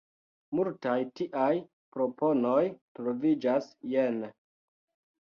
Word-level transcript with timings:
Multaj 0.59 0.95
tiaj 1.19 1.51
proponoj 1.97 2.59
troviĝas 3.01 3.73
jene. 3.97 4.37